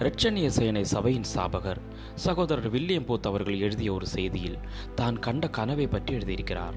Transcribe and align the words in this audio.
இரட்சணிய 0.00 0.46
சேனை 0.46 0.84
சபையின் 0.84 1.24
சாபகர் 1.34 1.80
சகோதரர் 2.14 2.70
வில்லியம் 2.70 3.06
போத் 3.06 3.26
அவர்கள் 3.26 3.58
எழுதிய 3.58 3.92
ஒரு 3.92 4.06
செய்தியில் 4.14 4.58
தான் 4.94 5.18
கண்ட 5.18 5.48
கனவை 5.48 5.86
பற்றி 5.86 6.14
எழுதியிருக்கிறார். 6.14 6.76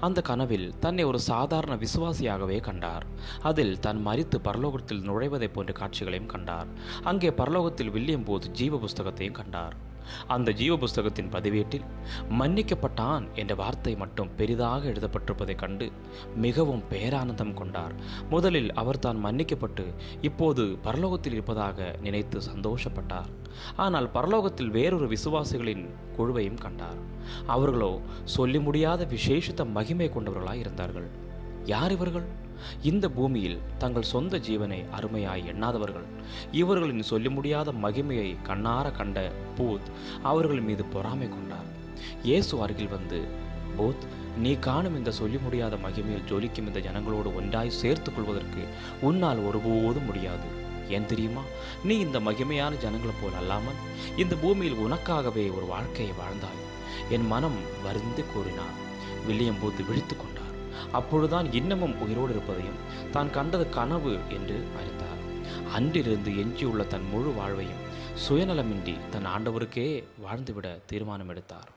அந்த 0.00 0.22
கனவில் 0.22 0.72
தன்னை 0.80 1.04
ஒரு 1.04 1.20
சாதாரண 1.20 1.76
விசுவாசியாகவே 1.76 2.60
கண்டார். 2.60 3.06
அதில் 3.42 3.78
தான் 3.78 4.06
மறித்து 4.06 4.38
பரலோகத்தில் 4.44 5.02
நுழைவதைப் 5.02 5.52
போன்ற 5.52 5.72
காட்சிகளையும் 5.72 6.28
கண்டார். 6.28 6.66
அங்கே 7.02 7.28
பரலோகத்தில் 7.28 7.90
வில்லியம் 7.90 8.24
போத் 8.24 8.50
ஜீவ 8.52 8.76
புஸ்தகத்தையும் 8.76 9.38
கண்டார். 9.40 9.90
அந்த 10.26 10.52
ஜீவ 10.52 10.76
புஸ்தகத்தின் 10.76 11.30
பதிவேட்டில் 11.30 11.86
மன்னிக்கப்பட்டான் 12.40 13.24
என்ற 13.34 13.54
வார்த்தை 13.54 13.94
மட்டும் 13.94 14.30
பெரிதாக 14.36 14.88
எழுதப்பட்டிருப்பதைக் 14.88 15.62
கண்டு 15.62 15.88
மிகவும் 16.36 16.82
பேரானந்தம் 16.90 17.54
கொண்டார். 17.54 17.94
முதலில் 18.30 18.70
அவர் 18.72 18.98
தான் 18.98 19.24
மன்னிக்கப்பட்டு 19.24 19.86
இப்போது 20.22 20.64
பரலோகத்தில் 20.84 21.36
இருப்பதாக 21.36 21.96
நினைத்து 22.02 22.40
சந்தோஷப்பட்டார். 22.54 23.30
ஆனால் 23.76 24.08
பரலோகத்தில் 24.14 24.70
வேறொரு 24.70 25.06
விசுவாசிகளின் 25.06 25.84
குழுவையும் 26.18 26.60
கண்டார். 26.60 27.00
அவர்களோ 27.46 27.92
சொல்லி 28.24 28.60
முடியாத 28.60 29.06
விசேஷித்த 29.16 29.70
மகிமை 29.70 30.08
கொண்டவர்களாய் 30.08 30.62
இருந்தார்கள் 30.64 31.08
யார் 31.64 31.92
இவர்கள்? 31.92 32.24
இந்த 32.82 33.08
பூமியில் 33.08 33.60
தங்கள் 33.78 34.02
சொந்த 34.02 34.38
ஜீவனை 34.38 34.84
அருமையாய் 35.00 35.46
எண்ணாதவர்கள். 35.46 36.04
இவர்களின் 36.52 37.02
சொல்ல 37.02 37.30
முடியாத 37.30 37.72
மகிமையை 37.72 38.36
கண்ணார 38.46 38.90
கண்ட 38.90 39.32
பூத் 39.56 39.90
அவர்கள் 40.22 40.60
மீது 40.60 40.84
பொறாமை 40.84 41.28
கொண்டார். 41.28 41.80
இயேசு 42.22 42.62
அருகில் 42.62 42.88
வந்து 42.88 43.24
பூத் 43.78 44.04
நீ 44.38 44.54
காணும் 44.54 44.96
இந்த 44.96 45.10
சொல்லி 45.10 45.38
முடியாத 45.38 45.76
மகிமையில் 45.76 46.28
ஜொலிக்கும் 46.28 46.66
இந்த 46.66 46.78
ஜனங்களோடு 46.78 47.34
ஒன்றாய் 47.34 47.70
சேர்த்துக் 47.70 48.14
கொள்வதற்கு 48.14 48.64
உன்னால் 49.00 49.38
ஒருபோதும் 49.38 50.04
முடியாது. 50.04 50.60
ஏன் 50.88 51.06
தெரியுமா? 51.06 51.40
நீ 51.84 51.98
இந்த 51.98 52.20
மகிமையான 52.20 52.72
ஜனங்களைப் 52.78 53.20
போல் 53.22 53.34
அல்லாமல் 53.38 53.80
இந்த 54.16 54.36
பூமியில் 54.36 54.76
உனக்காகவே 54.76 55.54
ஒரு 55.54 55.66
வாழ்க்கையை 55.68 56.14
வாழ்ந்தாய். 56.14 56.60
என் 57.10 57.26
மனம் 57.26 57.58
வருந்து 57.84 58.24
கூறினார். 58.34 58.80
வில்லியம் 59.26 59.58
பூத் 59.62 59.88
விழித்து 59.88 60.16
கொண்டார். 60.16 60.41
அப்பொழுதுதான் 60.92 61.52
இன்னமும் 61.52 61.98
உயிரோடு 62.00 62.32
இருப்பதையும் 62.32 62.80
தான் 63.12 63.30
கண்டது 63.30 63.68
கனவு 63.68 64.12
என்று 64.30 64.56
அறிந்தார். 64.78 65.20
அன்றிலிருந்து 65.74 66.30
எஞ்சியுள்ள 66.36 66.86
தன் 66.86 67.08
முழு 67.12 67.32
வாழ்வையும் 67.32 67.82
சுயநலமின்றி 68.28 68.96
தன் 69.10 69.26
ஆண்டவருக்கே 69.26 70.04
வாழ்ந்துவிட 70.24 70.78
தீர்மானம் 70.86 71.28
எடுத்தார் 71.28 71.70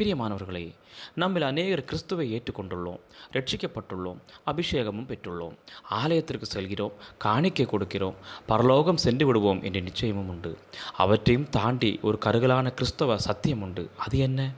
பிரியமானவர்களே 0.00 0.74
நம்மில் 1.14 1.42
அநேகர் 1.42 1.84
கிறிஸ்துவை 1.84 2.34
ஏற்றுக்கொண்டுள்ளோம் 2.34 3.00
ரட்சிக்கப்பட்டுள்ளோம் 3.32 4.16
அபிஷேகமும் 4.46 5.06
பெற்றுள்ளோம் 5.06 5.56
ஆலயத்திற்கு 5.82 6.46
செல்கிறோம் 6.46 6.92
காணிக்கை 7.18 7.66
கொடுக்கிறோம் 7.66 8.14
பரலோகம் 8.46 8.96
சென்று 8.96 9.26
விடுவோம் 9.26 9.62
என்ற 9.62 9.80
நிச்சயமும் 9.80 10.28
உண்டு. 10.28 10.58
அவற்றையும் 10.96 11.48
தாண்டி 11.48 11.98
ஒரு 12.02 12.18
கருகலான 12.18 12.70
கிறிஸ்தவ 12.70 13.18
சத்தியம் 13.18 13.62
உண்டு. 13.62 13.90
அது 13.96 14.18
என்ன? 14.18 14.52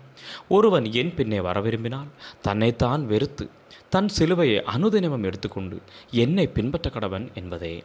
ஒருவன் 0.48 0.92
என் 0.92 1.14
பின்னே 1.14 1.40
வர 1.40 1.60
விரும்பினால் 1.60 2.06
தன்னைத்தான் 2.42 3.06
வெறுத்து 3.06 3.50
தன் 3.88 4.08
சிலுவையை 4.18 4.62
அனுதினமும் 4.62 5.24
எடுத்துக்கொண்டு 5.24 5.82
என்னை 6.10 6.46
பின்பற்ற 6.46 6.90
கடவன் 6.90 7.32
என்பதே. 7.34 7.84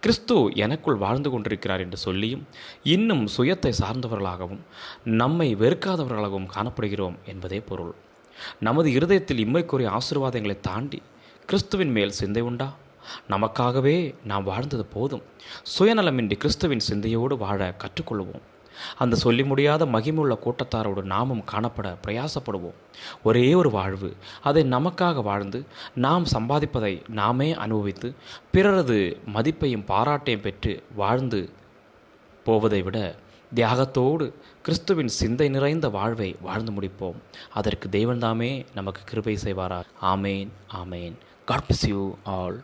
கிறிஸ்து 0.00 0.48
எனக்குள் 0.54 0.94
வாழ்ந்து 0.94 1.30
கொண்டிருக்கிறார் 1.30 1.80
என்று 1.80 1.96
சொல்லியும் 1.96 2.46
இன்னும் 2.82 3.28
சுயத்தை 3.36 3.72
சார்ந்தவர்களாகவும் 3.80 4.60
நம்மை 5.04 5.56
வெறுக்காதவர்களாகவும் 5.56 6.46
காணப்படுகிறோம் 6.54 7.14
என்பதே 7.24 7.60
பொருள். 7.60 7.94
நமது 8.60 8.92
இருதயத்தில் 8.92 9.46
இம்மைக்குரிய 9.46 9.98
ஆசீர்வாதங்களை 9.98 10.60
தாண்டி 10.60 11.02
கிறிஸ்துவின் 11.46 11.90
மேல் 11.90 12.10
சிந்தை 12.10 12.42
உண்டா? 12.42 12.76
நமக்காகவே 13.28 14.14
நாம் 14.24 14.44
வாழ்ந்தது 14.44 14.84
போதும். 14.84 15.22
சுயநலமின்றி 15.78 16.36
கிறிஸ்துவின் 16.36 16.78
சிந்தையோடு 16.78 17.36
வாழ 17.36 17.74
கற்றுக்கொள்வோம். 17.78 18.42
அந்த 18.98 19.16
சொல்லி 19.16 19.44
முடியாத 19.44 19.86
மகிமுள்ள 19.86 20.38
கூட்டத்தாரோடு 20.44 21.02
நாமும் 21.02 21.44
காணப்பட 21.52 21.96
பிரயாசப்படுவோம். 22.06 22.78
ஒரே 23.22 23.54
ஒரு 23.54 23.70
வாழ்வு 23.70 24.16
அதை 24.42 24.62
நமக்காக 24.64 25.22
வாழ்ந்து 25.22 25.64
நாம் 25.94 26.24
சம்பாதிப்பதை 26.32 27.02
நாமே 27.08 27.54
அனுபவித்து 27.54 28.14
பிறரது 28.52 29.20
மதிப்பையும் 29.34 29.86
பாராட்டையும் 29.86 30.40
பெற்று 30.40 30.82
வாழ்ந்து 30.94 31.50
போவதை 32.44 32.82
விட 32.82 33.14
தியாகத்தோடு 33.54 34.32
கிறிஸ்துவின் 34.62 35.08
சிந்தை 35.08 35.48
நிறைந்த 35.48 35.88
வாழ்வை 35.88 36.36
வாழ்ந்து 36.40 36.72
முடிப்போம். 36.72 37.18
அதற்கு 37.54 37.88
தெய்வன்தாமே 37.88 38.64
நமக்கு 38.74 39.02
கிருபை 39.04 39.38
செய்வாரா 39.44 39.80
ஆமேன் 40.02 40.48
ஆமேன். 40.74 41.14
God 41.44 41.68
bless 41.68 41.88
you 41.88 42.14
all 42.24 42.58